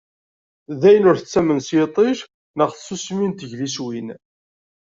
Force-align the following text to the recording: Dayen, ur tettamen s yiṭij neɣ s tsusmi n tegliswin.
Dayen, 0.81 1.07
ur 1.09 1.17
tettamen 1.17 1.59
s 1.67 1.69
yiṭij 1.75 2.17
neɣ 2.57 2.69
s 2.73 2.77
tsusmi 2.79 3.27
n 3.27 3.33
tegliswin. 3.33 4.07